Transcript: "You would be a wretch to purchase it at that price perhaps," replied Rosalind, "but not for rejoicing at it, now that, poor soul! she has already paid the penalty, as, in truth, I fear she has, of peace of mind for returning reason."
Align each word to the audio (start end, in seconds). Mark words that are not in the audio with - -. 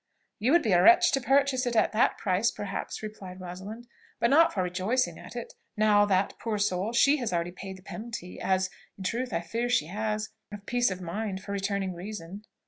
"You 0.39 0.51
would 0.53 0.63
be 0.63 0.71
a 0.71 0.81
wretch 0.81 1.11
to 1.11 1.21
purchase 1.21 1.67
it 1.67 1.75
at 1.75 1.91
that 1.91 2.17
price 2.17 2.49
perhaps," 2.49 3.03
replied 3.03 3.39
Rosalind, 3.39 3.85
"but 4.19 4.31
not 4.31 4.51
for 4.51 4.63
rejoicing 4.63 5.19
at 5.19 5.35
it, 5.35 5.53
now 5.77 6.05
that, 6.05 6.33
poor 6.39 6.57
soul! 6.57 6.91
she 6.91 7.17
has 7.17 7.31
already 7.31 7.51
paid 7.51 7.77
the 7.77 7.83
penalty, 7.83 8.39
as, 8.41 8.71
in 8.97 9.03
truth, 9.03 9.31
I 9.31 9.41
fear 9.41 9.69
she 9.69 9.85
has, 9.93 10.29
of 10.51 10.65
peace 10.65 10.89
of 10.89 11.01
mind 11.01 11.43
for 11.43 11.51
returning 11.51 11.93
reason." 11.93 12.45